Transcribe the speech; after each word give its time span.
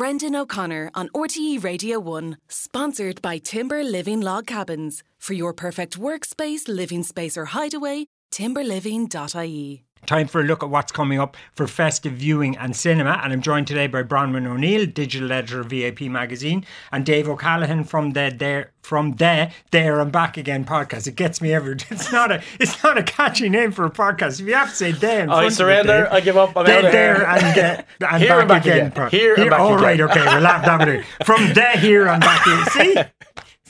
Brendan 0.00 0.34
O'Connor 0.34 0.90
on 0.94 1.10
RTE 1.10 1.62
Radio 1.62 1.98
1, 2.00 2.38
sponsored 2.48 3.20
by 3.20 3.36
Timber 3.36 3.84
Living 3.84 4.22
Log 4.22 4.46
Cabins. 4.46 5.02
For 5.18 5.34
your 5.34 5.52
perfect 5.52 6.00
workspace, 6.00 6.66
living 6.68 7.02
space, 7.02 7.36
or 7.36 7.44
hideaway, 7.44 8.06
timberliving.ie. 8.30 9.84
Time 10.06 10.26
for 10.26 10.40
a 10.40 10.44
look 10.44 10.62
at 10.62 10.70
what's 10.70 10.90
coming 10.90 11.20
up 11.20 11.36
for 11.54 11.66
festive 11.66 12.14
viewing 12.14 12.56
and 12.56 12.74
cinema. 12.74 13.20
And 13.22 13.32
I'm 13.32 13.42
joined 13.42 13.66
today 13.66 13.86
by 13.86 14.02
Bronwyn 14.02 14.46
O'Neill, 14.46 14.86
digital 14.86 15.30
editor 15.30 15.60
of 15.60 15.66
VIP 15.68 16.02
magazine, 16.02 16.64
and 16.90 17.04
Dave 17.06 17.28
O'Callaghan 17.28 17.84
from 17.84 18.12
the 18.12 18.34
there 18.36 18.72
from 18.82 19.12
there, 19.16 19.52
There 19.70 20.00
and 20.00 20.10
Back 20.10 20.36
Again 20.36 20.64
podcast. 20.64 21.06
It 21.06 21.14
gets 21.14 21.40
me 21.40 21.52
every. 21.52 21.76
It's 21.90 22.10
not 22.10 22.32
a 22.32 22.42
it's 22.58 22.82
not 22.82 22.98
a 22.98 23.02
catchy 23.02 23.48
name 23.48 23.72
for 23.72 23.84
a 23.84 23.90
podcast. 23.90 24.40
If 24.40 24.46
you 24.46 24.54
have 24.54 24.70
to 24.70 24.74
say 24.74 24.92
there, 24.92 25.30
I 25.30 25.48
surrender. 25.48 26.04
It, 26.04 26.12
I 26.12 26.20
give 26.20 26.36
up. 26.36 26.56
I'm 26.56 26.64
there, 26.66 26.78
out 26.78 26.84
of 26.86 26.92
there 26.92 27.14
here. 27.16 27.24
and, 27.26 27.58
uh, 27.58 27.82
and 28.10 28.22
Here 28.22 28.28
back, 28.30 28.40
and 28.40 28.48
back 28.48 28.62
again. 28.62 28.76
again. 28.78 28.92
part. 28.92 29.12
Here 29.12 29.34
and 29.34 29.50
back 29.50 29.60
all 29.60 29.74
again. 29.74 29.82
right, 29.84 30.00
okay, 30.00 30.20
we'll 30.20 30.46
have 30.46 30.64
that. 30.64 31.04
From 31.24 31.52
there, 31.52 31.76
here 31.76 32.08
and 32.08 32.20
back 32.20 32.44
here. 32.44 32.64
See. 32.66 33.02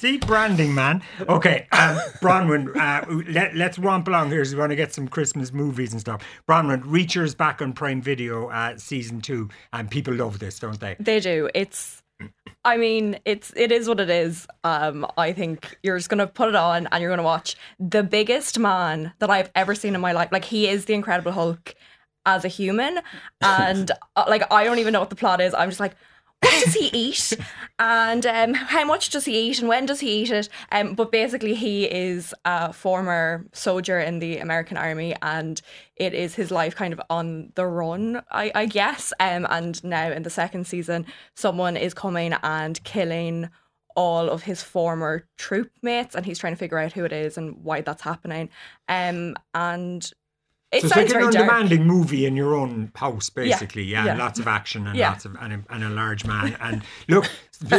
See, 0.00 0.16
branding, 0.16 0.74
man. 0.74 1.02
Okay, 1.28 1.66
um, 1.72 1.98
Bronwyn, 2.22 2.74
uh, 2.74 3.04
let, 3.30 3.54
let's 3.54 3.78
romp 3.78 4.08
along 4.08 4.30
here. 4.30 4.42
So 4.46 4.56
we 4.56 4.60
want 4.60 4.70
to 4.70 4.76
get 4.76 4.94
some 4.94 5.06
Christmas 5.06 5.52
movies 5.52 5.92
and 5.92 6.00
stuff. 6.00 6.22
Bronwyn, 6.48 6.80
Reacher's 6.86 7.34
back 7.34 7.60
on 7.60 7.74
Prime 7.74 8.00
Video 8.00 8.48
uh, 8.48 8.78
season 8.78 9.20
two, 9.20 9.50
and 9.74 9.90
people 9.90 10.14
love 10.14 10.38
this, 10.38 10.58
don't 10.58 10.80
they? 10.80 10.96
They 10.98 11.20
do. 11.20 11.50
It's 11.54 12.02
I 12.64 12.78
mean, 12.78 13.18
it's 13.26 13.52
it 13.54 13.70
is 13.72 13.88
what 13.88 14.00
it 14.00 14.08
is. 14.08 14.46
Um, 14.64 15.06
I 15.18 15.34
think 15.34 15.76
you're 15.82 15.98
just 15.98 16.08
gonna 16.08 16.26
put 16.26 16.48
it 16.48 16.54
on 16.54 16.88
and 16.90 17.02
you're 17.02 17.10
gonna 17.10 17.22
watch 17.22 17.56
the 17.78 18.02
biggest 18.02 18.58
man 18.58 19.12
that 19.18 19.28
I've 19.28 19.50
ever 19.54 19.74
seen 19.74 19.94
in 19.94 20.00
my 20.00 20.12
life. 20.12 20.30
Like 20.32 20.46
he 20.46 20.66
is 20.66 20.86
the 20.86 20.94
Incredible 20.94 21.32
Hulk 21.32 21.74
as 22.24 22.46
a 22.46 22.48
human, 22.48 23.00
and 23.42 23.90
uh, 24.16 24.24
like 24.28 24.50
I 24.50 24.64
don't 24.64 24.78
even 24.78 24.94
know 24.94 25.00
what 25.00 25.10
the 25.10 25.16
plot 25.16 25.42
is. 25.42 25.52
I'm 25.52 25.68
just 25.68 25.80
like. 25.80 25.94
What 26.42 26.64
does 26.64 26.74
he 26.74 26.86
eat? 26.88 27.36
And 27.78 28.26
um, 28.26 28.54
how 28.54 28.84
much 28.84 29.10
does 29.10 29.24
he 29.24 29.38
eat? 29.38 29.58
And 29.60 29.68
when 29.68 29.86
does 29.86 30.00
he 30.00 30.22
eat 30.22 30.30
it? 30.30 30.48
Um, 30.72 30.94
but 30.94 31.12
basically, 31.12 31.54
he 31.54 31.84
is 31.84 32.34
a 32.44 32.72
former 32.72 33.46
soldier 33.52 33.98
in 34.00 34.18
the 34.18 34.38
American 34.38 34.76
army, 34.76 35.14
and 35.22 35.60
it 35.96 36.14
is 36.14 36.34
his 36.34 36.50
life 36.50 36.74
kind 36.74 36.92
of 36.92 37.00
on 37.10 37.52
the 37.54 37.66
run, 37.66 38.22
I, 38.30 38.52
I 38.54 38.66
guess. 38.66 39.12
Um, 39.20 39.46
and 39.50 39.82
now 39.84 40.10
in 40.10 40.22
the 40.22 40.30
second 40.30 40.66
season, 40.66 41.06
someone 41.34 41.76
is 41.76 41.94
coming 41.94 42.34
and 42.42 42.82
killing 42.84 43.50
all 43.96 44.30
of 44.30 44.42
his 44.42 44.62
former 44.62 45.26
troop 45.36 45.70
mates, 45.82 46.14
and 46.14 46.24
he's 46.24 46.38
trying 46.38 46.54
to 46.54 46.58
figure 46.58 46.78
out 46.78 46.92
who 46.92 47.04
it 47.04 47.12
is 47.12 47.36
and 47.36 47.62
why 47.62 47.80
that's 47.80 48.02
happening. 48.02 48.48
Um, 48.88 49.36
and 49.54 50.10
it 50.72 50.82
So 50.82 50.86
it's 50.86 50.96
like 50.96 51.06
an 51.06 51.12
dark. 51.20 51.34
undemanding 51.34 51.84
movie 51.84 52.26
in 52.26 52.36
your 52.36 52.54
own 52.54 52.92
house, 52.94 53.28
basically. 53.30 53.82
Yeah, 53.82 54.04
yeah. 54.04 54.10
and 54.12 54.18
lots 54.20 54.38
of 54.38 54.46
action 54.46 54.86
and 54.86 54.96
Yeah. 54.96 55.10
lots 55.10 55.24
of 55.24 55.36
and 55.40 55.52
a, 55.52 55.60
and 55.74 55.84
a 55.84 55.88
large 55.90 56.24
man. 56.24 56.56
And 56.60 56.82
look, 57.08 57.28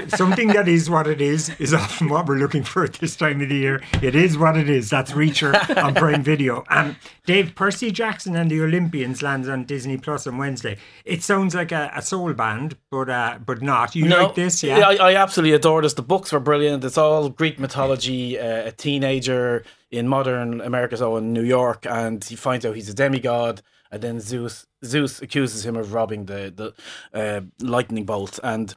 something 0.09 0.49
that 0.49 0.67
is 0.67 0.89
what 0.89 1.07
it 1.07 1.21
is 1.21 1.49
is 1.59 1.73
often 1.73 2.09
what 2.09 2.27
we're 2.27 2.37
looking 2.37 2.63
for 2.63 2.83
at 2.83 2.93
this 2.93 3.15
time 3.15 3.41
of 3.41 3.49
the 3.49 3.55
year. 3.55 3.81
It 4.01 4.15
is 4.15 4.37
what 4.37 4.57
it 4.57 4.69
is. 4.69 4.89
That's 4.89 5.11
Reacher 5.11 5.53
on 5.83 5.95
Prime 5.95 6.23
Video. 6.23 6.63
Um, 6.69 6.95
Dave 7.25 7.55
Percy 7.55 7.91
Jackson 7.91 8.35
and 8.35 8.49
the 8.51 8.61
Olympians 8.61 9.21
lands 9.21 9.47
on 9.49 9.65
Disney 9.65 9.97
Plus 9.97 10.27
on 10.27 10.37
Wednesday. 10.37 10.77
It 11.05 11.23
sounds 11.23 11.55
like 11.55 11.71
a, 11.71 11.91
a 11.95 12.01
soul 12.01 12.33
band, 12.33 12.77
but 12.89 13.09
uh, 13.09 13.39
but 13.45 13.61
not. 13.61 13.95
You 13.95 14.05
like 14.05 14.35
this? 14.35 14.63
Yeah. 14.63 14.79
I, 14.79 15.11
I 15.11 15.15
absolutely 15.15 15.55
adore 15.55 15.81
this. 15.81 15.93
The 15.93 16.01
books 16.01 16.31
were 16.31 16.39
brilliant. 16.39 16.83
It's 16.83 16.97
all 16.97 17.29
Greek 17.29 17.59
mythology. 17.59 18.39
Uh, 18.39 18.67
a 18.67 18.71
teenager 18.71 19.63
in 19.89 20.07
modern 20.07 20.61
America, 20.61 20.97
so 20.97 21.17
in 21.17 21.33
New 21.33 21.43
York, 21.43 21.85
and 21.85 22.23
he 22.23 22.35
finds 22.35 22.65
out 22.65 22.75
he's 22.75 22.89
a 22.89 22.93
demigod. 22.93 23.61
And 23.93 24.01
then 24.01 24.19
Zeus 24.21 24.67
Zeus 24.85 25.21
accuses 25.21 25.65
him 25.65 25.75
of 25.75 25.93
robbing 25.93 26.25
the 26.25 26.53
the 26.55 27.19
uh, 27.19 27.41
lightning 27.59 28.05
bolt. 28.05 28.39
And 28.41 28.73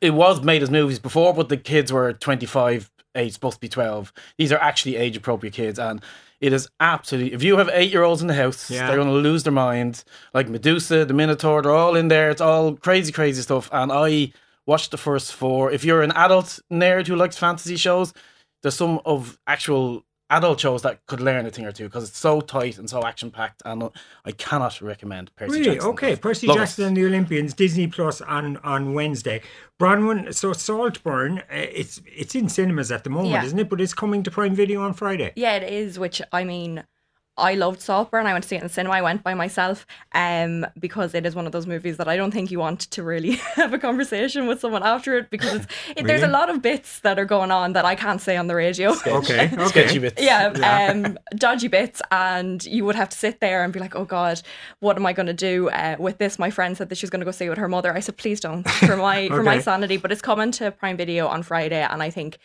it 0.00 0.10
was 0.10 0.42
made 0.42 0.62
as 0.62 0.70
movies 0.70 0.98
before, 0.98 1.34
but 1.34 1.48
the 1.48 1.56
kids 1.56 1.92
were 1.92 2.12
twenty 2.12 2.46
five, 2.46 2.90
age 3.14 3.32
supposed 3.34 3.56
to 3.56 3.60
be 3.60 3.68
twelve. 3.68 4.12
These 4.38 4.52
are 4.52 4.58
actually 4.58 4.96
age 4.96 5.16
appropriate 5.16 5.54
kids, 5.54 5.78
and 5.78 6.02
it 6.40 6.52
is 6.52 6.68
absolutely. 6.80 7.32
If 7.32 7.42
you 7.42 7.56
have 7.56 7.70
eight 7.72 7.90
year 7.92 8.02
olds 8.02 8.20
in 8.22 8.28
the 8.28 8.34
house, 8.34 8.70
Yeah. 8.70 8.86
they're 8.86 8.96
going 8.96 9.08
to 9.08 9.14
lose 9.14 9.44
their 9.44 9.52
mind. 9.52 10.04
Like 10.34 10.48
Medusa, 10.48 11.04
the 11.04 11.14
Minotaur, 11.14 11.62
they're 11.62 11.72
all 11.72 11.96
in 11.96 12.08
there. 12.08 12.30
It's 12.30 12.40
all 12.40 12.74
crazy, 12.76 13.12
crazy 13.12 13.42
stuff. 13.42 13.68
And 13.72 13.90
I 13.92 14.32
watched 14.66 14.90
the 14.90 14.96
first 14.98 15.32
four. 15.32 15.70
If 15.70 15.84
you're 15.84 16.02
an 16.02 16.12
adult 16.12 16.58
nerd 16.72 17.06
who 17.06 17.16
likes 17.16 17.36
fantasy 17.38 17.76
shows, 17.76 18.12
there's 18.62 18.74
some 18.74 19.00
of 19.04 19.38
actual 19.46 20.04
adult 20.30 20.58
shows 20.60 20.82
that 20.82 21.04
could 21.06 21.20
learn 21.20 21.46
a 21.46 21.50
thing 21.50 21.64
or 21.66 21.72
two 21.72 21.84
because 21.84 22.08
it's 22.08 22.18
so 22.18 22.40
tight 22.40 22.78
and 22.78 22.88
so 22.88 23.04
action 23.04 23.30
packed. 23.30 23.62
And 23.64 23.90
I 24.24 24.32
cannot 24.32 24.80
recommend 24.80 25.34
Percy 25.36 25.52
Really? 25.60 25.64
Jackson. 25.74 25.90
Okay, 25.90 26.16
Percy 26.16 26.46
Love 26.46 26.56
it. 26.56 26.60
Jackson 26.60 26.84
and 26.86 26.96
the 26.96 27.04
Olympians, 27.04 27.54
Disney 27.54 27.86
Plus 27.86 28.20
on 28.20 28.56
on 28.58 28.94
Wednesday. 28.94 29.42
Bronwyn, 29.80 30.34
so 30.34 30.52
Saltburn, 30.52 31.38
uh, 31.40 31.42
it's 31.50 32.00
it's 32.06 32.34
in 32.34 32.48
cinemas 32.48 32.90
at 32.92 33.04
the 33.04 33.10
moment, 33.10 33.32
Yeah. 33.32 33.44
isn't 33.44 33.58
it? 33.58 33.68
But 33.68 33.80
it's 33.80 33.94
coming 33.94 34.22
to 34.22 34.30
Prime 34.30 34.54
Video 34.54 34.82
on 34.82 34.94
Friday. 34.94 35.32
Yeah, 35.36 35.54
it 35.56 35.70
is. 35.72 35.98
Which 35.98 36.22
I 36.32 36.44
mean, 36.44 36.84
I 37.36 37.54
loved 37.54 37.80
Saltburn. 37.80 38.26
I 38.26 38.32
went 38.32 38.44
to 38.44 38.48
see 38.48 38.56
it 38.56 38.60
in 38.60 38.64
the 38.64 38.72
cinema. 38.72 38.94
I 38.94 39.02
went 39.02 39.24
by 39.24 39.34
myself, 39.34 39.86
um, 40.12 40.66
because 40.78 41.14
it 41.14 41.26
is 41.26 41.34
one 41.34 41.46
of 41.46 41.52
those 41.52 41.66
movies 41.66 41.96
that 41.96 42.06
I 42.06 42.16
don't 42.16 42.30
think 42.30 42.50
you 42.50 42.60
want 42.60 42.80
to 42.92 43.02
really 43.02 43.32
have 43.56 43.72
a 43.72 43.78
conversation 43.78 44.46
with 44.46 44.60
someone 44.60 44.84
after 44.84 45.18
it 45.18 45.30
because 45.30 45.66
it's, 45.88 46.00
it, 46.00 46.06
there's 46.06 46.22
a 46.22 46.28
lot 46.28 46.48
of 46.48 46.62
bits 46.62 47.00
that 47.00 47.18
are 47.18 47.24
going 47.24 47.50
on 47.50 47.72
that 47.72 47.84
I 47.84 47.96
can't 47.96 48.20
say 48.20 48.36
on 48.36 48.46
the 48.46 48.54
radio. 48.54 48.92
Okay, 49.06 49.50
okay. 49.52 49.66
Sketchy 49.66 49.98
bits. 49.98 50.22
Yeah, 50.22 50.90
um, 50.92 51.18
dodgy 51.34 51.68
bits, 51.68 52.00
and 52.12 52.64
you 52.64 52.84
would 52.84 52.94
have 52.94 53.08
to 53.08 53.18
sit 53.18 53.40
there 53.40 53.64
and 53.64 53.72
be 53.72 53.80
like, 53.80 53.96
"Oh 53.96 54.04
God, 54.04 54.40
what 54.78 54.96
am 54.96 55.04
I 55.04 55.12
going 55.12 55.26
to 55.26 55.32
do 55.32 55.68
uh, 55.70 55.96
with 55.98 56.18
this?" 56.18 56.38
My 56.38 56.50
friend 56.50 56.76
said 56.76 56.88
that 56.88 56.98
she 56.98 57.04
was 57.04 57.10
going 57.10 57.20
to 57.20 57.26
go 57.26 57.32
see 57.32 57.46
it 57.46 57.50
with 57.50 57.58
her 57.58 57.68
mother. 57.68 57.92
I 57.92 58.00
said, 58.00 58.16
"Please 58.16 58.38
don't, 58.38 58.68
for 58.68 58.96
my 58.96 59.28
for 59.28 59.42
my 59.42 59.58
sanity." 59.68 59.96
But 59.96 60.12
it's 60.12 60.22
coming 60.22 60.52
to 60.52 60.70
Prime 60.70 60.96
Video 60.96 61.26
on 61.26 61.42
Friday, 61.42 61.82
and 61.82 62.00
I 62.00 62.10
think 62.10 62.38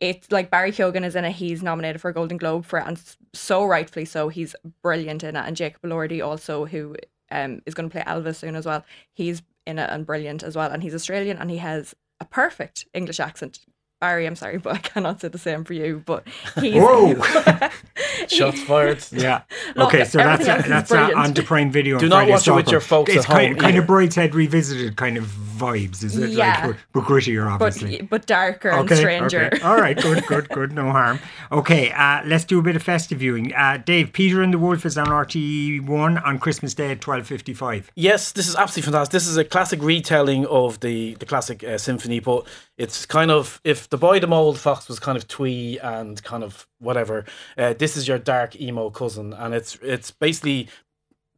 it's 0.00 0.30
like 0.30 0.50
Barry 0.50 0.72
Keoghan 0.72 1.04
is 1.04 1.16
in 1.16 1.24
it. 1.24 1.32
He's 1.32 1.62
nominated 1.62 2.00
for 2.00 2.08
a 2.08 2.14
Golden 2.14 2.36
Globe 2.36 2.64
for 2.64 2.78
it, 2.78 2.86
and 2.86 3.00
so 3.32 3.64
rightfully 3.64 4.04
so. 4.04 4.28
He's 4.28 4.54
brilliant 4.82 5.24
in 5.24 5.36
it, 5.36 5.44
and 5.46 5.56
Jacob 5.56 5.82
Elordi 5.82 6.24
also, 6.24 6.66
who 6.66 6.94
um, 7.30 7.62
is 7.66 7.74
going 7.74 7.88
to 7.88 7.92
play 7.92 8.02
Elvis 8.02 8.36
soon 8.36 8.54
as 8.54 8.66
well. 8.66 8.84
He's 9.12 9.42
in 9.66 9.78
it 9.78 9.90
and 9.90 10.06
brilliant 10.06 10.42
as 10.42 10.56
well, 10.56 10.70
and 10.70 10.82
he's 10.82 10.94
Australian, 10.94 11.38
and 11.38 11.50
he 11.50 11.58
has 11.58 11.94
a 12.20 12.24
perfect 12.24 12.86
English 12.94 13.20
accent. 13.20 13.60
Barry, 14.00 14.26
I'm 14.26 14.36
sorry, 14.36 14.58
but 14.58 14.74
I 14.74 14.78
cannot 14.78 15.20
say 15.20 15.28
the 15.28 15.38
same 15.38 15.64
for 15.64 15.72
you. 15.72 16.02
But 16.04 16.26
he's 16.60 16.74
Whoa. 16.74 17.14
Shots 18.28 18.62
fired. 18.62 19.04
Yeah. 19.12 19.42
Look, 19.74 19.88
okay, 19.88 20.04
so 20.04 20.18
that's 20.18 20.46
everything 20.46 20.72
else 20.72 20.84
is 20.84 20.90
that's 20.90 20.92
uh, 20.92 21.18
on 21.18 21.34
to 21.34 21.42
Prime 21.42 21.70
Video. 21.70 21.98
Do 21.98 22.08
not 22.08 22.16
Friday, 22.16 22.30
watch 22.32 22.48
it 22.48 22.52
with 22.52 22.70
your 22.70 22.80
folks 22.80 23.12
It's 23.12 23.24
at 23.24 23.30
kind, 23.30 23.48
home 23.52 23.58
kind 23.58 23.76
of 23.76 23.84
either. 23.84 23.92
Brideshead 23.92 24.34
revisited 24.34 24.96
kind 24.96 25.16
of 25.16 25.24
vibes, 25.24 26.04
is 26.04 26.16
it? 26.16 26.30
Yeah. 26.30 26.66
Like, 26.66 26.76
but, 26.92 27.00
but 27.00 27.04
grittier, 27.04 27.50
obviously. 27.50 27.98
but 27.98 28.08
but 28.10 28.26
darker 28.26 28.70
and 28.70 28.90
stranger. 28.90 29.50
Okay. 29.52 29.62
All 29.62 29.76
right, 29.76 30.00
good, 30.00 30.24
good, 30.26 30.48
good. 30.48 30.72
No 30.72 30.90
harm. 30.90 31.18
Okay, 31.50 31.90
uh, 31.92 32.22
let's 32.24 32.44
do 32.44 32.58
a 32.58 32.62
bit 32.62 32.76
of 32.76 32.82
festive 32.82 33.18
viewing. 33.18 33.54
Uh, 33.54 33.78
Dave, 33.84 34.12
Peter 34.12 34.42
and 34.42 34.52
the 34.52 34.58
Wolf 34.58 34.86
is 34.86 34.96
on 34.98 35.06
RTE1 35.06 36.24
on 36.24 36.38
Christmas 36.38 36.74
Day 36.74 36.92
at 36.92 37.00
12.55. 37.00 37.86
Yes, 37.94 38.32
this 38.32 38.48
is 38.48 38.54
absolutely 38.54 38.92
fantastic. 38.92 39.12
This 39.12 39.26
is 39.26 39.36
a 39.36 39.44
classic 39.44 39.82
retelling 39.82 40.46
of 40.46 40.80
the 40.80 41.14
the 41.14 41.26
classic 41.26 41.64
uh, 41.64 41.78
symphony, 41.78 42.20
but 42.20 42.46
it's 42.76 43.06
kind 43.06 43.30
of 43.30 43.60
if 43.64 43.87
the 43.90 43.98
boy 43.98 44.20
the 44.20 44.26
mold 44.26 44.58
fox 44.58 44.88
was 44.88 44.98
kind 44.98 45.16
of 45.16 45.26
twee 45.28 45.78
and 45.78 46.22
kind 46.22 46.44
of 46.44 46.66
whatever. 46.78 47.24
Uh, 47.56 47.74
this 47.74 47.96
is 47.96 48.06
your 48.06 48.18
dark 48.18 48.60
emo 48.60 48.90
cousin, 48.90 49.32
and 49.32 49.54
it's 49.54 49.78
it's 49.82 50.10
basically 50.10 50.68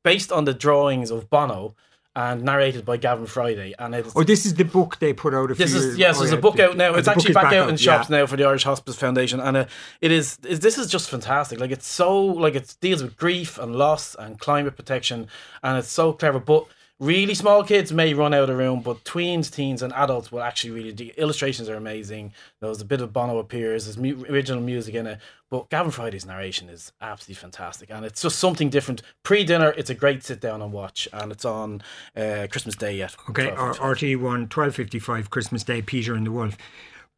based 0.03 0.33
on 0.33 0.45
the 0.45 0.55
drawings 0.55 1.11
of 1.11 1.29
Bono 1.31 1.75
and 2.17 2.43
narrated 2.43 2.85
by 2.85 2.97
Gavin 2.97 3.27
Friday, 3.27 3.73
and 3.79 3.95
it's. 3.95 4.13
Oh, 4.17 4.25
this 4.25 4.45
is 4.45 4.55
the 4.55 4.65
book 4.65 4.99
they 4.99 5.13
put 5.13 5.33
out 5.33 5.51
a 5.51 5.55
few 5.55 5.65
This 5.65 5.75
years 5.75 5.85
is 5.85 5.99
yes. 5.99 6.17
oh, 6.17 6.21
there's 6.21 6.33
yeah, 6.33 6.39
a 6.39 6.41
book 6.41 6.59
out 6.59 6.77
now. 6.77 6.89
oh, 6.89 6.95
It's 6.97 7.07
actually 7.07 7.31
is 7.31 7.35
back, 7.35 7.53
out 7.53 7.69
in 7.69 7.77
shops 7.77 8.11
yeah. 8.11 8.19
now 8.19 8.27
for 8.27 8.37
the 8.37 8.45
Irish 8.45 8.65
Hospice 8.65 8.97
Foundation, 8.97 9.39
and 9.39 9.57
uh, 9.57 9.67
it 10.01 10.11
is, 10.11 10.39
is. 10.45 10.61
This 10.61 10.77
is 10.77 10.89
just 10.89 11.09
fantastic. 11.09 11.61
Like 11.61 11.71
it's 11.71 11.87
so 11.87 12.21
like 12.25 12.57
it 12.57 12.77
deals 12.81 13.03
with 13.03 13.17
grief 13.17 13.59
and 13.59 13.77
loss 13.77 14.17
and 14.19 14.39
climate 14.41 14.77
protection, 14.77 15.29
and 15.63 15.79
it's 15.79 15.91
so 15.91 16.13
clever. 16.13 16.41
But 16.41 16.67
really 17.01 17.35
small 17.35 17.65
kids 17.65 17.93
may 17.93 18.15
run 18.15 18.33
out 18.35 18.51
of 18.51 18.57
room, 18.57 18.83
but 18.83 19.03
tweens, 19.05 19.53
teens, 19.53 19.83
and 19.83 19.93
adults 19.95 20.31
will 20.31 20.43
actually 20.43 20.71
really. 20.71 20.93
The 20.93 21.13
illustrations 21.17 21.69
are 21.69 21.75
amazing. 21.75 22.33
There's 22.61 22.81
a 22.81 22.85
bit 22.85 23.01
of 23.01 23.13
Bono 23.13 23.39
appears. 23.39 23.87
There's 23.87 23.97
mu- 23.99 24.25
original 24.29 24.63
music 24.63 24.95
in 24.95 25.07
it, 25.07 25.19
but 25.51 25.69
Gavin 25.71 25.91
Friday's 25.91 26.27
narration 26.27 26.69
is 26.69 26.93
absolutely 27.01 27.41
fantastic, 27.41 27.91
and 27.91 28.05
it's 28.05 28.23
just 28.23 28.39
something 28.39 28.69
different. 28.69 29.03
Pre-dinner, 29.23 29.75
it's 29.77 29.91
a 29.91 29.95
great 29.95 30.23
sit 30.23 30.41
down 30.41 30.63
and 30.63 30.73
watch, 30.73 31.09
and 31.13 31.33
it's 31.33 31.45
on 31.45 31.83
uh, 32.17 32.47
Christmas 32.51 32.77
Day 32.77 32.97
yet. 32.97 33.17
Okay, 33.31 33.51
12. 33.51 33.81
or 33.81 33.95
RTE1, 33.95 34.49
12.55, 34.49 35.31
Christmas 35.31 35.65
Day, 35.65 35.83
Peter 35.83 36.15
and 36.15 36.27
the 36.27 36.31
Wolf. 36.33 36.57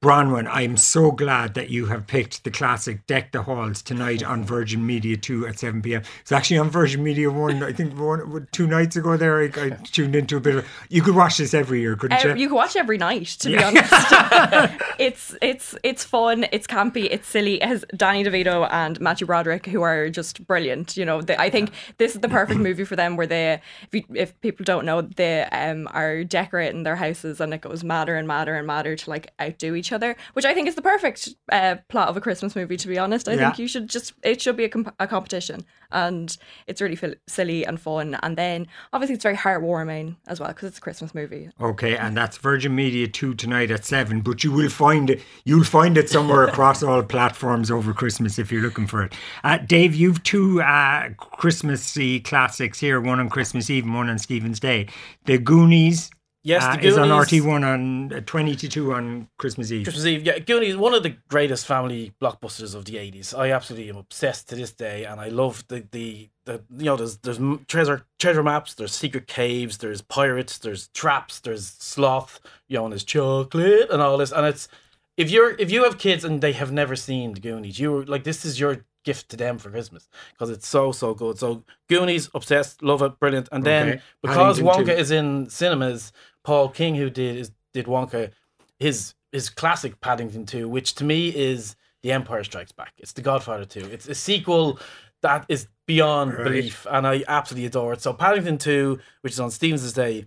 Bronwyn, 0.03 0.49
I'm 0.51 0.77
so 0.77 1.13
glad 1.13 1.55
that 1.55 1.71
you 1.71 1.87
have 1.87 2.09
picked 2.09 2.43
the 2.43 2.51
classic 2.51 3.07
Deck 3.07 3.31
the 3.31 3.45
Halls 3.45 3.83
tonight 3.83 4.25
on 4.25 4.43
Virgin 4.43 4.85
Media 4.85 5.17
2 5.17 5.47
at 5.47 5.61
7 5.61 5.81
p.m. 5.81 6.03
It's 6.23 6.33
actually 6.33 6.59
on 6.59 6.71
Virgin 6.71 7.05
Media 7.05 7.31
1, 7.31 7.63
I 7.63 7.73
think 7.73 7.97
one, 7.97 8.49
two 8.51 8.67
nights 8.67 8.97
ago 8.97 9.17
there, 9.17 9.41
I, 9.41 9.45
I 9.45 9.71
tuned 9.85 10.17
into 10.17 10.37
a 10.37 10.41
bit 10.41 10.57
of 10.57 10.67
You 10.89 11.03
could 11.03 11.15
watch 11.15 11.37
this 11.39 11.55
every 11.55 11.83
year, 11.83 11.95
couldn't 11.95 12.25
Uh, 12.25 12.31
you? 12.31 12.35
you 12.35 12.49
can 12.49 12.57
watch 12.57 12.75
every 12.75 12.99
night, 12.99 13.29
to 13.29 13.49
be 13.51 13.63
honest. 13.63 13.93
it's 14.99 15.37
it's 15.41 15.77
it's 15.85 16.03
fun, 16.03 16.47
it's 16.51 16.67
campy, 16.67 17.07
it's 17.09 17.29
silly. 17.29 17.63
It 17.63 17.69
has 17.69 17.85
Danny 17.97 18.25
DeVito 18.25 18.69
and 18.73 19.01
Matthew 19.01 19.29
Broderick, 19.29 19.67
who 19.67 19.83
are 19.83 20.11
just 20.11 20.45
brilliant. 20.49 20.97
You 20.97 21.05
know, 21.05 21.23
they, 21.23 21.37
I 21.37 21.49
think 21.49 21.71
this 21.99 22.17
is 22.17 22.23
the 22.23 22.29
perfect 22.29 22.59
movie 22.59 22.83
for 22.85 22.97
them, 22.97 23.17
where 23.17 23.29
they, 23.29 23.61
if, 23.83 23.95
you, 23.95 24.03
if 24.15 24.41
people 24.41 24.65
don't 24.65 24.85
know, 24.85 25.03
they 25.03 25.45
um, 25.45 25.87
are 25.93 26.25
decorating 26.25 26.83
their 26.83 26.97
houses, 26.97 27.41
and 27.41 27.55
it 27.55 27.61
goes 27.61 27.85
madder 27.85 28.17
and 28.17 28.27
madder 28.27 28.57
and 28.57 28.67
madder 28.67 28.97
to 28.97 29.09
like 29.09 29.31
outdo 29.41 29.77
each 29.77 29.92
other, 29.93 30.17
which 30.33 30.45
I 30.45 30.55
think 30.55 30.67
is 30.69 30.75
the 30.75 30.83
perfect 30.83 31.29
uh, 31.51 31.77
plot 31.89 32.09
of 32.09 32.17
a 32.17 32.21
Christmas 32.21 32.57
movie. 32.57 32.77
To 32.77 32.89
be 32.89 32.99
honest, 32.99 33.29
I 33.29 33.35
Yeah. 33.35 33.39
think 33.51 33.59
you 33.59 33.69
should 33.69 33.89
just 33.89 34.15
it 34.23 34.41
should 34.43 34.57
be 34.57 34.65
a, 34.65 34.69
comp- 34.69 34.95
a 34.99 35.07
competition, 35.07 35.65
and 35.91 36.37
it's 36.67 36.81
really 36.81 36.97
fil- 36.97 37.15
silly 37.27 37.65
and 37.65 37.81
fun. 37.81 38.17
And 38.23 38.37
then 38.37 38.67
obviously 38.93 39.15
it's 39.15 39.23
very 39.23 39.37
heartwarming 39.37 40.17
as 40.27 40.41
well 40.41 40.49
because 40.49 40.69
it's 40.69 40.79
a 40.79 40.81
Christmas 40.81 41.15
movie. 41.15 41.51
Okay, 41.61 41.97
and 41.97 42.17
that's 42.17 42.37
Virgin 42.39 42.75
Media 42.75 43.07
2 43.09 43.35
tonight 43.35 43.71
at 43.71 43.85
7, 43.85 44.21
but 44.23 44.43
you 44.45 44.51
will 44.53 44.71
find 44.71 45.11
it 45.11 45.21
you'll 45.45 45.65
find 45.65 45.97
it 45.99 46.09
somewhere 46.09 46.45
across 46.45 46.83
all 46.83 47.03
platforms 47.17 47.71
over 47.71 47.93
Christmas 47.93 48.39
if 48.39 48.51
you're 48.51 48.63
looking 48.63 48.87
for 48.87 49.03
it. 49.05 49.13
Uh, 49.45 49.59
Dave, 49.59 49.95
you've 49.95 50.23
two 50.23 50.63
uh, 50.63 51.11
Christmassy 51.19 52.21
classics 52.21 52.79
here, 52.81 53.01
one 53.01 53.21
on 53.21 53.29
Christmas 53.29 53.69
Eve 53.69 53.85
and 53.85 53.95
one 53.95 54.09
on 54.09 54.19
Stephen's 54.19 54.61
Day. 54.61 54.87
The 55.25 55.39
Goonies 55.39 56.11
Yes, 56.45 56.65
uh, 56.65 56.77
the 56.77 56.87
is 56.87 56.99
on 56.99 57.09
RTE1 57.09 57.65
on 57.65 58.13
uh, 58.13 58.21
20 58.27 58.57
to 58.57 58.69
2 58.69 58.93
on 58.93 59.29
Christmas 59.39 59.71
Eve. 59.71 59.85
Christmas 59.85 60.07
Eve, 60.07 60.25
yeah, 60.25 60.41
Goonies, 60.41 60.77
one 60.77 60.93
of 60.93 61.05
the 61.05 61.17
greatest 61.29 61.67
family 61.67 62.15
blockbusters 62.21 62.75
of 62.75 62.85
the 62.85 62.99
eighties. 62.99 63.33
I 63.33 63.51
absolutely 63.53 63.91
am 63.91 63.97
obsessed 63.97 64.49
to 64.49 64.57
this 64.57 64.73
day, 64.73 65.05
and 65.05 65.21
I 65.21 65.29
love 65.29 65.65
the 65.69 65.87
the, 65.93 66.31
the 66.45 66.63
you 66.77 66.87
know 66.87 66.97
there's 66.97 67.19
there's 67.19 67.39
treasure 67.69 68.07
treasure 68.19 68.43
maps, 68.43 68.75
there's 68.75 68.93
secret 68.93 69.29
caves, 69.29 69.79
there's 69.79 70.03
pirates, 70.03 70.59
there's 70.59 70.89
traps, 70.89 71.39
there's 71.39 71.69
sloth, 71.69 72.41
you 72.69 72.77
know, 72.77 72.87
and 72.87 72.93
there's 72.93 73.05
chocolate 73.05 73.89
and 73.91 74.03
all 74.03 74.19
this, 74.19 74.33
and 74.33 74.45
it's 74.45 74.67
if 75.17 75.31
you're 75.31 75.51
if 75.61 75.71
you 75.71 75.85
have 75.85 75.99
kids 75.99 76.25
and 76.25 76.41
they 76.41 76.53
have 76.55 76.73
never 76.73 76.97
seen 76.97 77.35
the 77.35 77.41
Goonies, 77.41 77.79
you 77.79 78.03
like 78.05 78.25
this 78.25 78.45
is 78.45 78.59
your 78.59 78.85
gift 79.05 79.29
to 79.31 79.37
them 79.37 79.59
for 79.59 79.71
Christmas 79.71 80.09
because 80.33 80.51
it's 80.51 80.67
so 80.69 80.93
so 80.93 81.15
good. 81.15 81.39
So 81.39 81.65
Goonies, 81.89 82.31
obsessed, 82.35 82.83
love 82.83 83.03
it, 83.03 83.19
brilliant, 83.19 83.49
and 83.53 83.65
then 83.65 83.89
Okay. 83.91 84.01
because 84.23 84.61
Wonka 84.61 84.87
too. 84.87 84.93
is 84.93 85.11
in 85.11 85.49
cinemas, 85.51 86.13
Paul 86.45 86.69
King 86.69 86.95
who 86.95 87.11
did 87.11 87.37
is 87.37 87.51
did 87.75 87.87
Wonka 87.87 88.31
his 88.79 89.15
his 89.33 89.49
classic 89.49 90.01
Paddington 90.01 90.45
2, 90.47 90.69
which 90.69 90.95
to 90.97 91.05
me 91.05 91.29
is 91.35 91.75
The 92.03 92.13
Empire 92.13 92.45
Strikes 92.45 92.73
Back. 92.73 92.93
It's 92.99 93.13
The 93.13 93.23
Godfather 93.23 93.65
2. 93.65 93.89
It's 93.91 94.09
a 94.09 94.15
sequel 94.15 94.79
that 95.23 95.47
is 95.49 95.69
beyond 95.87 96.33
Right. 96.33 96.45
belief, 96.45 96.87
and 96.91 97.07
I 97.07 97.25
absolutely 97.29 97.67
adore 97.67 97.93
it. 97.95 98.01
So 98.03 98.13
Paddington 98.13 98.59
2, 98.59 98.99
which 99.23 99.33
is 99.33 99.41
on 99.41 99.51
Stephen's 99.51 99.93
Day, 99.93 100.27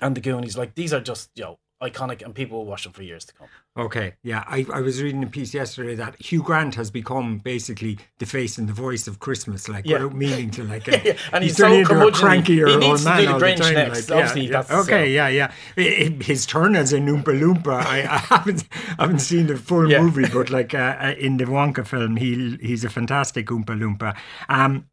and 0.00 0.16
The 0.16 0.20
Goonies, 0.20 0.56
like 0.58 0.74
these 0.74 0.92
are 0.92 1.00
just 1.00 1.30
you 1.36 1.44
know 1.44 1.58
iconic, 1.90 2.22
and 2.22 2.34
people 2.34 2.58
will 2.58 2.66
watch 2.66 2.84
them 2.84 2.92
for 2.92 3.02
years 3.02 3.24
to 3.26 3.34
come. 3.34 3.48
Okay, 3.76 4.14
yeah, 4.22 4.44
I, 4.46 4.64
I 4.72 4.80
was 4.80 5.02
reading 5.02 5.22
a 5.22 5.26
piece 5.26 5.52
yesterday 5.52 5.94
that 5.96 6.20
Hugh 6.20 6.42
Grant 6.42 6.74
has 6.76 6.90
become 6.90 7.38
basically 7.38 7.98
the 8.18 8.26
face 8.26 8.56
and 8.58 8.68
the 8.68 8.72
voice 8.72 9.06
of 9.08 9.18
Christmas, 9.18 9.68
like 9.68 9.84
Yeah. 9.86 9.98
without 9.98 10.14
meaning 10.16 10.50
to, 10.52 10.64
like, 10.64 10.86
Yeah, 10.88 11.00
yeah, 11.04 11.16
and 11.32 11.42
he's 11.44 11.56
turning 11.56 11.84
so 11.84 11.92
into 11.94 12.06
a 12.08 12.12
crankier 12.12 12.68
He 12.80 12.88
old 12.88 12.98
to 12.98 13.04
man 13.04 13.20
do 13.20 13.26
the 13.26 13.32
Grinch 13.34 13.58
time, 13.60 13.74
next. 13.74 14.08
like, 14.10 14.16
Obviously, 14.18 14.46
yeah, 14.50 14.64
yeah. 14.70 14.78
okay, 14.80 15.12
yeah, 15.12 15.28
yeah. 15.28 15.52
I- 15.76 15.80
I- 16.20 16.22
His 16.24 16.46
turn 16.46 16.76
as 16.76 16.92
an 16.92 17.06
Oompa 17.06 17.38
Loompa, 17.38 17.84
I, 17.84 17.98
I 18.02 18.18
haven't 18.34 18.64
haven't 18.98 19.18
seen 19.20 19.46
the 19.48 19.56
full 19.56 19.88
movie, 19.88 20.26
but 20.32 20.50
like 20.50 20.74
uh, 20.74 20.96
uh, 21.00 21.14
in 21.18 21.36
the 21.38 21.44
Wonka 21.44 21.86
film, 21.86 22.16
he 22.16 22.56
he's 22.62 22.84
a 22.84 22.88
fantastic 22.90 23.46
Oompa 23.46 23.76
Loompa. 23.78 24.16
Um, 24.48 24.86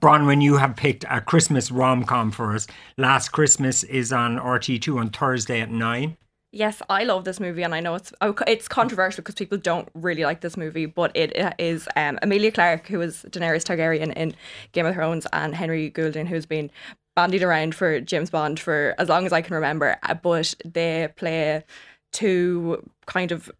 Bronwyn, 0.00 0.42
you 0.42 0.56
have 0.56 0.76
picked 0.76 1.04
a 1.10 1.20
Christmas 1.20 1.70
rom 1.70 2.04
com 2.04 2.30
for 2.30 2.54
us. 2.54 2.66
Last 2.96 3.30
Christmas 3.30 3.82
is 3.84 4.12
on 4.12 4.38
RTE2 4.38 4.98
on 4.98 5.10
Thursday 5.10 5.60
at 5.60 5.70
nine. 5.70 6.16
Yes, 6.52 6.82
I 6.88 7.04
love 7.04 7.24
this 7.24 7.38
movie, 7.38 7.62
and 7.62 7.74
I 7.74 7.80
know 7.80 7.94
it's 7.94 8.12
it's 8.46 8.66
controversial 8.66 9.22
because 9.22 9.36
people 9.36 9.58
don't 9.58 9.88
really 9.94 10.24
like 10.24 10.40
this 10.40 10.56
movie. 10.56 10.86
But 10.86 11.14
it 11.14 11.32
is 11.58 11.86
um, 11.96 12.18
Emilia 12.22 12.50
Clarke, 12.50 12.88
who 12.88 13.00
is 13.02 13.24
Daenerys 13.28 13.62
Targaryen 13.62 14.12
in 14.14 14.34
Game 14.72 14.86
of 14.86 14.94
Thrones, 14.94 15.26
and 15.32 15.54
Henry 15.54 15.90
Golding, 15.90 16.26
who's 16.26 16.46
been 16.46 16.70
bandied 17.14 17.42
around 17.42 17.74
for 17.74 18.00
James 18.00 18.30
Bond 18.30 18.58
for 18.58 18.94
as 18.98 19.08
long 19.08 19.26
as 19.26 19.32
I 19.32 19.42
can 19.42 19.54
remember. 19.54 19.96
Uh, 20.02 20.14
But 20.14 20.54
they 20.64 21.08
play 21.14 21.62
two 22.12 22.88
kind 23.06 23.32
of 23.32 23.50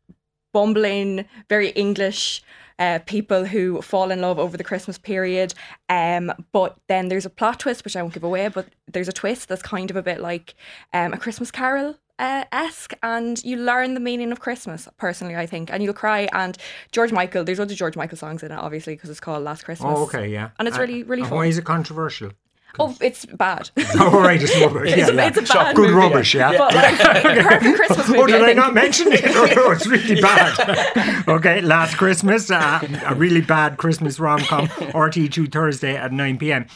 bumbling, 0.52 1.26
very 1.48 1.68
English 1.70 2.42
uh, 2.80 2.98
people 3.06 3.44
who 3.44 3.80
fall 3.82 4.10
in 4.10 4.20
love 4.20 4.38
over 4.40 4.56
the 4.56 4.64
Christmas 4.64 4.98
period. 4.98 5.54
Um, 5.88 6.32
but 6.50 6.76
then 6.88 7.08
there's 7.08 7.26
a 7.26 7.30
plot 7.30 7.60
twist, 7.60 7.84
which 7.84 7.94
I 7.94 8.02
won't 8.02 8.14
give 8.14 8.24
away, 8.24 8.48
but 8.48 8.66
there's 8.90 9.06
a 9.08 9.12
twist 9.12 9.48
that's 9.48 9.62
kind 9.62 9.90
of 9.90 9.96
a 9.96 10.02
bit 10.02 10.20
like 10.20 10.54
um, 10.92 11.12
a 11.12 11.18
Christmas 11.18 11.50
Carol. 11.52 11.96
Uh, 12.18 12.44
esque 12.52 12.92
and 13.02 13.42
you 13.44 13.56
learn 13.56 13.94
the 13.94 14.00
meaning 14.00 14.30
of 14.30 14.40
Christmas 14.40 14.86
personally 14.98 15.34
I 15.34 15.46
think 15.46 15.72
and 15.72 15.82
you'll 15.82 15.94
cry 15.94 16.28
and 16.34 16.54
George 16.92 17.12
Michael 17.12 17.44
there's 17.44 17.58
loads 17.58 17.72
of 17.72 17.78
George 17.78 17.96
Michael 17.96 18.18
songs 18.18 18.42
in 18.42 18.52
it 18.52 18.58
obviously 18.58 18.92
because 18.94 19.08
it's 19.08 19.20
called 19.20 19.42
Last 19.42 19.64
Christmas 19.64 19.90
Oh, 19.96 20.02
okay, 20.02 20.28
yeah. 20.28 20.50
and 20.58 20.68
it's 20.68 20.76
Uh, 20.76 20.82
really 20.82 21.02
really 21.02 21.22
fun 21.22 21.32
Why 21.38 21.46
is 21.46 21.56
it 21.56 21.64
controversial? 21.64 22.32
Oh 22.78 22.96
it's 23.00 23.26
bad 23.26 23.70
Oh, 23.98 24.20
right, 24.22 24.40
it's 24.42 24.58
rubbish. 24.60 24.88
It's 24.92 24.96
yeah, 24.98 25.08
a- 25.08 25.14
yeah. 25.14 25.26
it's 25.28 25.38
a 25.38 25.42
bad 25.54 25.76
Good 25.76 25.90
movie. 25.90 25.94
rubbish, 25.94 26.34
yeah. 26.34 26.56
but 26.56 26.74
like 26.74 26.98
perfect 26.98 27.76
Christmas 27.76 28.08
movie 28.08 28.20
Oh, 28.20 28.26
did 28.26 28.42
I, 28.42 28.46
think. 28.46 28.56
not 28.56 28.74
mention 28.74 29.12
it? 29.12 29.20
Oh, 29.26 29.46
no, 29.56 29.70
it's 29.72 29.86
really 29.86 30.20
bad. 30.20 31.28
okay, 31.28 31.60
last 31.60 31.96
Christmas, 31.96 32.50
uh, 32.50 32.80
a 33.06 33.14
really 33.14 33.40
bad 33.40 33.76
Christmas 33.76 34.18
rom 34.20 34.40
com, 34.40 34.66
RTE2 34.68 35.50
Thursday 35.52 35.96
at 35.96 36.12
9 36.12 36.38
pm. 36.38 36.66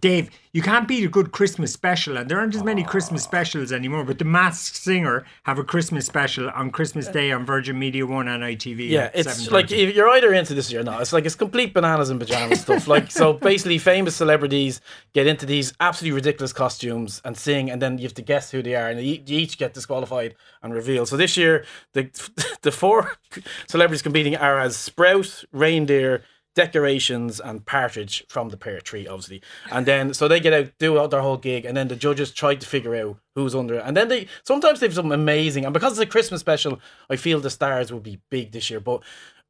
Dave, 0.00 0.30
you 0.52 0.62
can't 0.62 0.88
beat 0.88 1.04
a 1.04 1.08
good 1.08 1.32
Christmas 1.32 1.72
special, 1.72 2.16
and 2.16 2.28
there 2.28 2.38
aren't 2.38 2.54
as 2.54 2.64
many 2.64 2.82
Christmas 2.82 3.22
specials 3.22 3.72
anymore. 3.72 4.04
But 4.04 4.18
the 4.18 4.24
Masked 4.24 4.76
Singer 4.76 5.24
have 5.44 5.58
a 5.58 5.64
Christmas 5.64 6.06
special 6.06 6.50
on 6.50 6.70
Christmas 6.70 7.08
uh, 7.08 7.12
Day 7.12 7.30
on 7.30 7.44
Virgin 7.44 7.78
Media 7.78 8.06
One 8.06 8.26
and 8.26 8.42
ITV. 8.42 8.88
Yeah, 8.88 9.10
it's 9.14 9.46
7:30. 9.46 9.50
like 9.50 9.70
you're 9.70 10.08
either 10.08 10.32
into 10.32 10.54
this 10.54 10.72
or 10.72 10.82
not. 10.82 11.02
It's 11.02 11.12
like 11.12 11.26
it's 11.26 11.34
complete 11.34 11.74
bananas 11.74 12.10
and 12.10 12.18
pajamas 12.18 12.60
stuff. 12.62 12.88
Like 12.88 13.10
so, 13.10 13.34
basically, 13.34 13.78
famous 13.78 14.16
celebrities 14.16 14.80
get 15.12 15.26
into 15.26 15.46
these 15.46 15.72
absolutely 15.78 16.16
ridiculous 16.16 16.52
costumes 16.52 17.20
and 17.24 17.36
sing, 17.36 17.70
and 17.70 17.80
then 17.80 17.98
you 17.98 18.04
have 18.04 18.14
to 18.14 18.22
guess 18.22 18.50
who 18.50 18.62
they 18.62 18.74
are, 18.74 18.88
and 18.88 19.00
you 19.00 19.22
you 19.26 19.38
each 19.38 19.58
get 19.58 19.74
disqualified 19.74 20.34
and 20.62 20.72
revealed. 20.72 21.08
So 21.08 21.16
this 21.16 21.36
year, 21.36 21.64
the 21.92 22.10
the 22.62 22.72
four 22.72 23.12
celebrities 23.68 24.02
competing 24.02 24.36
are 24.36 24.58
as 24.58 24.76
Sprout, 24.76 25.44
Reindeer. 25.52 26.24
Decorations 26.54 27.40
and 27.40 27.64
Partridge 27.64 28.24
from 28.28 28.50
the 28.50 28.56
Pear 28.56 28.80
Tree, 28.80 29.06
obviously, 29.06 29.42
and 29.70 29.86
then 29.86 30.12
so 30.12 30.28
they 30.28 30.40
get 30.40 30.52
out, 30.52 30.72
do 30.78 30.98
out 30.98 31.10
their 31.10 31.22
whole 31.22 31.38
gig, 31.38 31.64
and 31.64 31.76
then 31.76 31.88
the 31.88 31.96
judges 31.96 32.30
try 32.30 32.54
to 32.54 32.66
figure 32.66 32.94
out 32.94 33.18
who's 33.34 33.54
under 33.54 33.76
it, 33.76 33.82
and 33.84 33.96
then 33.96 34.08
they 34.08 34.26
sometimes 34.44 34.80
they've 34.80 34.94
something 34.94 35.12
amazing, 35.12 35.64
and 35.64 35.72
because 35.72 35.92
it's 35.92 36.00
a 36.00 36.06
Christmas 36.06 36.40
special, 36.40 36.80
I 37.08 37.16
feel 37.16 37.40
the 37.40 37.50
stars 37.50 37.90
will 37.90 38.00
be 38.00 38.20
big 38.30 38.52
this 38.52 38.68
year. 38.70 38.80
But 38.80 39.02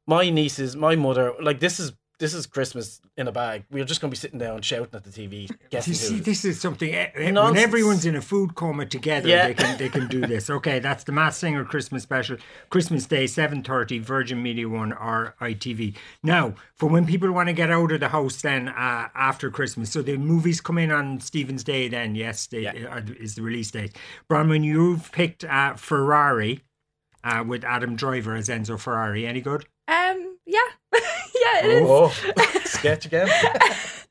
my 0.07 0.29
nieces, 0.29 0.75
my 0.75 0.95
mother, 0.95 1.33
like 1.41 1.59
this 1.59 1.79
is 1.79 1.93
this 2.19 2.33
is 2.33 2.45
Christmas 2.45 3.01
in 3.17 3.27
a 3.27 3.31
bag. 3.31 3.63
We're 3.71 3.85
just 3.85 3.99
gonna 4.01 4.11
be 4.11 4.17
sitting 4.17 4.39
down 4.39 4.61
shouting 4.61 4.89
at 4.93 5.03
the 5.03 5.09
TV, 5.09 5.49
guessing 5.69 5.91
You 5.93 5.97
see, 5.97 6.13
who. 6.17 6.21
this 6.21 6.45
is 6.45 6.61
something. 6.61 6.93
eh, 6.93 7.09
eh, 7.15 7.31
When 7.31 7.57
everyone's 7.57 8.05
in 8.05 8.15
a 8.15 8.21
food 8.21 8.55
coma 8.55 8.85
together, 8.85 9.27
Yeah. 9.29 9.47
they 9.47 9.53
can 9.53 9.77
they 9.77 9.89
can 9.89 10.07
do 10.07 10.21
this. 10.25 10.49
Okay, 10.49 10.79
that's 10.79 11.03
the 11.03 11.11
Masked 11.11 11.41
Singer 11.41 11.65
Christmas 11.65 12.03
special, 12.03 12.37
Christmas 12.69 13.05
Day, 13.05 13.27
seven 13.27 13.63
thirty, 13.63 13.99
Virgin 13.99 14.41
Media 14.43 14.69
One 14.69 14.93
or 14.93 15.35
ITV. 15.41 15.95
Now, 16.21 16.53
for 16.75 16.87
when 16.89 17.05
people 17.05 17.31
want 17.31 17.49
to 17.49 17.53
get 17.53 17.71
out 17.71 17.91
of 17.91 17.99
the 17.99 18.09
house, 18.09 18.41
then 18.41 18.69
uh, 18.69 19.09
after 19.15 19.49
Christmas, 19.49 19.91
so 19.91 20.01
the 20.01 20.17
movies 20.17 20.61
come 20.61 20.77
in 20.77 20.91
on 20.91 21.19
Stephen's 21.19 21.63
Day. 21.63 21.87
Then 21.87 22.15
yes, 22.15 22.47
they, 22.47 22.61
Yeah. 22.61 22.95
uh, 22.95 23.01
is 23.19 23.35
the 23.35 23.41
release 23.41 23.71
date. 23.71 23.97
Bronwyn, 24.29 24.63
you've 24.63 25.11
picked 25.11 25.43
uh, 25.43 25.73
Ferrari. 25.75 26.61
Uh, 27.25 27.41
with 27.47 27.63
Adam 27.63 27.95
Driver 27.95 28.35
as 28.35 28.49
Enzo 28.49 28.77
Ferrari. 28.77 29.25
Any 29.25 29.39
good? 29.39 29.65
um 29.87 30.37
yeah 30.45 30.59
yeah 31.41 31.65
it 31.65 32.55
is 32.55 32.71
sketch 32.71 33.05
again. 33.05 33.29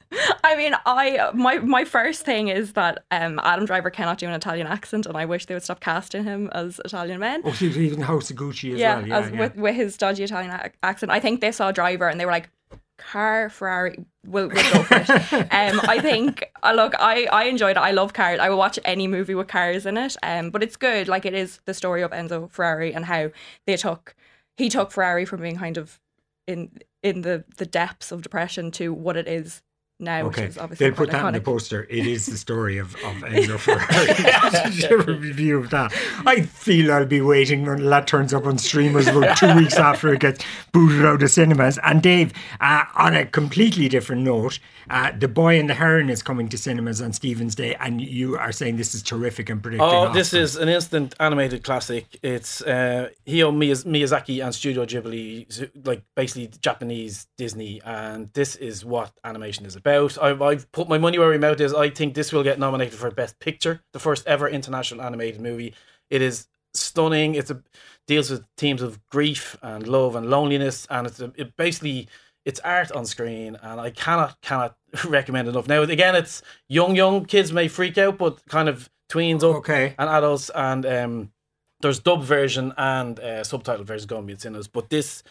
I 0.44 0.56
mean, 0.56 0.74
I 0.84 1.30
my 1.32 1.58
my 1.58 1.84
first 1.84 2.24
thing 2.24 2.48
is 2.48 2.74
that 2.74 3.04
um, 3.10 3.40
Adam 3.42 3.64
Driver 3.64 3.90
cannot 3.90 4.18
do 4.18 4.26
an 4.26 4.34
Italian 4.34 4.66
accent, 4.66 5.06
and 5.06 5.16
I 5.16 5.24
wish 5.24 5.46
they 5.46 5.54
would 5.54 5.62
stop 5.62 5.80
casting 5.80 6.24
him 6.24 6.50
as 6.52 6.80
Italian 6.84 7.20
men. 7.20 7.42
Oh, 7.44 7.50
he's 7.50 7.78
even 7.78 8.02
House 8.02 8.30
of 8.30 8.36
Gucci 8.36 8.74
as 8.74 8.80
yeah, 8.80 8.98
well. 8.98 9.08
Yeah, 9.08 9.18
as 9.18 9.30
yeah. 9.30 9.38
With, 9.38 9.56
with 9.56 9.74
his 9.74 9.96
dodgy 9.96 10.24
Italian 10.24 10.52
ac- 10.52 10.74
accent. 10.82 11.12
I 11.12 11.20
think 11.20 11.40
they 11.40 11.52
saw 11.52 11.72
Driver 11.72 12.08
and 12.08 12.20
they 12.20 12.26
were 12.26 12.32
like, 12.32 12.50
"Car 12.98 13.48
Ferrari, 13.48 14.04
we'll, 14.26 14.48
we'll 14.48 14.72
go 14.72 14.82
for 14.82 14.96
it." 14.96 15.32
um, 15.32 15.80
I 15.88 15.98
think. 16.00 16.50
Uh, 16.62 16.72
look, 16.74 16.94
I 16.98 17.24
I 17.26 17.44
enjoyed 17.44 17.76
it. 17.76 17.80
I 17.80 17.92
love 17.92 18.12
cars. 18.12 18.38
I 18.38 18.50
will 18.50 18.58
watch 18.58 18.78
any 18.84 19.06
movie 19.06 19.34
with 19.34 19.48
cars 19.48 19.86
in 19.86 19.96
it. 19.96 20.16
Um, 20.22 20.50
but 20.50 20.62
it's 20.62 20.76
good. 20.76 21.08
Like 21.08 21.24
it 21.24 21.34
is 21.34 21.60
the 21.64 21.74
story 21.74 22.02
of 22.02 22.10
Enzo 22.10 22.50
Ferrari 22.50 22.92
and 22.92 23.06
how 23.06 23.30
they 23.66 23.76
took 23.76 24.14
he 24.58 24.68
took 24.68 24.90
Ferrari 24.90 25.24
from 25.24 25.40
being 25.40 25.56
kind 25.56 25.78
of 25.78 25.98
in 26.46 26.70
in 27.02 27.22
the 27.22 27.44
the 27.56 27.66
depths 27.66 28.12
of 28.12 28.22
depression 28.22 28.70
to 28.72 28.92
what 28.92 29.16
it 29.16 29.28
is 29.28 29.62
now, 30.02 30.26
Okay, 30.26 30.42
which 30.42 30.50
is 30.50 30.58
obviously 30.58 30.86
they'll 30.86 30.96
put 30.96 31.10
quite 31.10 31.22
that 31.22 31.28
in 31.28 31.34
the 31.34 31.40
poster. 31.40 31.86
It 31.88 32.06
is 32.06 32.26
the 32.26 32.36
story 32.36 32.78
of, 32.78 32.94
of 32.96 33.00
Enzo 33.22 33.58
Ferrari. 33.58 34.70
Did 34.70 34.90
you 34.90 34.98
ever 34.98 35.14
review 35.14 35.58
of 35.58 35.70
that? 35.70 35.92
I 36.26 36.42
feel 36.42 36.92
I'll 36.92 37.06
be 37.06 37.20
waiting 37.20 37.66
until 37.66 37.88
that 37.90 38.06
turns 38.06 38.34
up 38.34 38.46
on 38.46 38.58
streamers 38.58 39.06
about 39.06 39.36
two 39.36 39.54
weeks 39.56 39.76
after 39.78 40.12
it 40.12 40.20
gets 40.20 40.44
booted 40.72 41.04
out 41.04 41.22
of 41.22 41.30
cinemas. 41.30 41.78
And 41.82 42.02
Dave, 42.02 42.32
uh, 42.60 42.84
on 42.96 43.14
a 43.14 43.24
completely 43.26 43.88
different 43.88 44.22
note, 44.22 44.58
uh, 44.90 45.12
The 45.16 45.28
Boy 45.28 45.58
and 45.58 45.70
the 45.70 45.74
Heron 45.74 46.10
is 46.10 46.22
coming 46.22 46.48
to 46.48 46.58
cinemas 46.58 47.00
on 47.00 47.12
Stephen's 47.12 47.54
Day, 47.54 47.76
and 47.76 48.00
you 48.00 48.36
are 48.36 48.52
saying 48.52 48.76
this 48.76 48.94
is 48.94 49.02
terrific 49.02 49.48
and 49.48 49.62
predicting. 49.62 49.88
Oh, 49.88 50.12
this 50.12 50.28
Oscar. 50.28 50.38
is 50.38 50.56
an 50.56 50.68
instant 50.68 51.14
animated 51.20 51.62
classic. 51.62 52.18
It's 52.22 52.60
uh, 52.62 53.10
Hayao 53.26 53.52
Miyazaki 53.84 54.44
and 54.44 54.54
Studio 54.54 54.84
Ghibli, 54.84 55.70
like 55.86 56.02
basically 56.16 56.50
Japanese 56.60 57.26
Disney, 57.38 57.80
and 57.84 58.28
this 58.34 58.56
is 58.56 58.84
what 58.84 59.12
animation 59.24 59.64
is 59.64 59.76
about. 59.76 59.91
I've, 59.98 60.42
I've 60.42 60.72
put 60.72 60.88
my 60.88 60.98
money 60.98 61.18
where 61.18 61.30
my 61.30 61.38
mouth 61.38 61.60
is. 61.60 61.74
I 61.74 61.90
think 61.90 62.14
this 62.14 62.32
will 62.32 62.42
get 62.42 62.58
nominated 62.58 62.98
for 62.98 63.10
Best 63.10 63.38
Picture, 63.40 63.82
the 63.92 63.98
first 64.00 64.26
ever 64.26 64.48
international 64.48 65.02
animated 65.02 65.40
movie. 65.40 65.74
It 66.10 66.22
is 66.22 66.46
stunning. 66.74 67.34
It's 67.34 67.50
a 67.50 67.62
deals 68.06 68.30
with 68.30 68.46
themes 68.56 68.82
of 68.82 69.04
grief 69.08 69.56
and 69.62 69.86
love 69.86 70.16
and 70.16 70.28
loneliness, 70.28 70.86
and 70.90 71.06
it's 71.06 71.20
a, 71.20 71.32
it 71.36 71.56
basically 71.56 72.08
it's 72.44 72.60
art 72.60 72.90
on 72.92 73.06
screen, 73.06 73.56
and 73.62 73.80
I 73.80 73.90
cannot 73.90 74.40
cannot 74.42 74.76
recommend 75.06 75.48
enough. 75.48 75.68
Now 75.68 75.82
again, 75.82 76.14
it's 76.14 76.42
young 76.68 76.96
young 76.96 77.24
kids 77.24 77.52
may 77.52 77.68
freak 77.68 77.98
out, 77.98 78.18
but 78.18 78.44
kind 78.46 78.68
of 78.68 78.90
tweens 79.10 79.42
up 79.42 79.56
Okay. 79.56 79.94
and 79.98 80.08
adults, 80.08 80.50
and 80.54 80.84
um, 80.86 81.32
there's 81.80 81.98
dub 82.00 82.22
version 82.22 82.72
and 82.76 83.18
uh, 83.20 83.44
subtitle 83.44 83.84
version 83.84 84.06
going 84.06 84.22
to 84.22 84.26
be 84.26 84.32
in 84.32 84.38
cinemas. 84.38 84.68
But 84.68 84.90
this, 84.90 85.22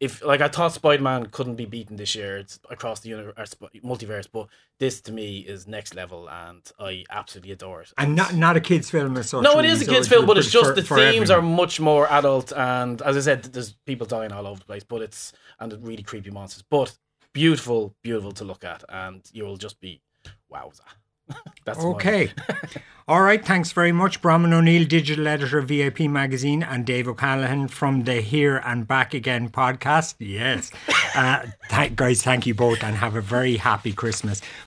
if 0.00 0.24
like 0.24 0.40
I 0.40 0.48
thought 0.48 0.72
Spider 0.72 1.02
Man 1.02 1.26
couldn't 1.26 1.56
be 1.56 1.64
beaten 1.64 1.96
this 1.96 2.14
year, 2.14 2.38
it's 2.38 2.60
across 2.70 3.00
the 3.00 3.08
universe, 3.08 3.54
multiverse, 3.84 4.28
but 4.30 4.46
this 4.78 5.00
to 5.02 5.12
me 5.12 5.38
is 5.40 5.66
next 5.66 5.94
level, 5.94 6.28
and 6.30 6.62
I 6.78 7.04
absolutely 7.10 7.52
adore 7.52 7.82
it. 7.82 7.92
And 7.98 8.14
not 8.14 8.34
not 8.34 8.56
a 8.56 8.60
kids' 8.60 8.90
film 8.90 9.16
as 9.16 9.30
such. 9.30 9.42
No, 9.42 9.58
it 9.58 9.64
is 9.64 9.82
a 9.82 9.86
kids' 9.86 10.06
film, 10.08 10.26
but 10.26 10.38
it's 10.38 10.50
just 10.50 10.70
for- 10.70 10.74
the 10.74 10.82
for 10.84 10.96
themes 10.96 11.30
everyone. 11.30 11.52
are 11.52 11.56
much 11.56 11.80
more 11.80 12.06
adult, 12.12 12.52
and 12.52 13.02
as 13.02 13.16
I 13.16 13.20
said, 13.20 13.42
there's 13.44 13.72
people 13.86 14.06
dying 14.06 14.30
all 14.32 14.46
over 14.46 14.60
the 14.60 14.66
place, 14.66 14.84
but 14.84 15.02
it's 15.02 15.32
and 15.58 15.72
really 15.86 16.02
creepy 16.04 16.30
monsters, 16.30 16.62
but 16.70 16.96
beautiful, 17.32 17.94
beautiful 18.02 18.32
to 18.32 18.44
look 18.44 18.64
at, 18.64 18.84
and 18.88 19.28
you'll 19.32 19.56
just 19.56 19.80
be 19.80 20.00
wowza. 20.52 20.80
That's 21.64 21.78
Okay. 21.78 22.32
All 23.08 23.22
right. 23.22 23.42
Thanks 23.42 23.72
very 23.72 23.90
much. 23.90 24.20
Bronwyn 24.20 24.52
O'Neill, 24.52 24.86
digital 24.86 25.26
editor 25.28 25.58
of 25.58 25.68
VIP 25.68 26.00
Magazine, 26.00 26.62
and 26.62 26.84
Dave 26.84 27.08
O'Callaghan 27.08 27.68
from 27.68 28.04
the 28.04 28.20
Here 28.20 28.60
and 28.66 28.86
Back 28.86 29.14
Again 29.14 29.48
podcast. 29.48 30.14
Yes. 30.18 30.70
Uh, 31.14 31.46
th- 31.70 31.96
guys, 31.96 32.22
thank 32.22 32.46
you 32.46 32.54
both 32.54 32.84
and 32.84 32.94
have 32.94 33.16
a 33.16 33.20
very 33.20 33.56
happy 33.56 33.92
Christmas. 33.94 34.42